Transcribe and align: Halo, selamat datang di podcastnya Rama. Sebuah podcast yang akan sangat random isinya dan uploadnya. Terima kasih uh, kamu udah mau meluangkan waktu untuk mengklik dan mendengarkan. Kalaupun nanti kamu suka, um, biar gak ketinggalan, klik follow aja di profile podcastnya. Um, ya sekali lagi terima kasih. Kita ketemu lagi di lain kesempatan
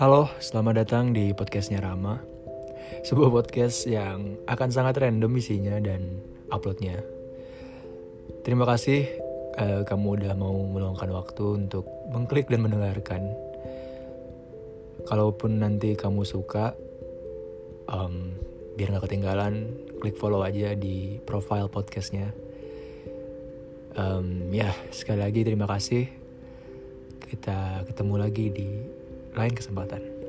Halo, 0.00 0.32
selamat 0.40 0.80
datang 0.80 1.12
di 1.12 1.36
podcastnya 1.36 1.76
Rama. 1.84 2.16
Sebuah 3.04 3.36
podcast 3.36 3.84
yang 3.84 4.40
akan 4.48 4.72
sangat 4.72 4.96
random 4.96 5.28
isinya 5.36 5.76
dan 5.76 6.24
uploadnya. 6.48 7.04
Terima 8.40 8.64
kasih 8.64 9.04
uh, 9.60 9.84
kamu 9.84 10.24
udah 10.24 10.32
mau 10.40 10.56
meluangkan 10.56 11.04
waktu 11.12 11.44
untuk 11.52 11.84
mengklik 12.08 12.48
dan 12.48 12.64
mendengarkan. 12.64 13.28
Kalaupun 15.04 15.60
nanti 15.60 15.92
kamu 15.92 16.24
suka, 16.24 16.72
um, 17.92 18.32
biar 18.80 18.96
gak 18.96 19.04
ketinggalan, 19.04 19.68
klik 20.00 20.16
follow 20.16 20.40
aja 20.40 20.72
di 20.72 21.20
profile 21.28 21.68
podcastnya. 21.68 22.32
Um, 24.00 24.48
ya 24.48 24.72
sekali 24.96 25.20
lagi 25.20 25.44
terima 25.44 25.68
kasih. 25.68 26.08
Kita 27.20 27.84
ketemu 27.84 28.14
lagi 28.16 28.48
di 28.48 28.89
lain 29.36 29.54
kesempatan 29.54 30.19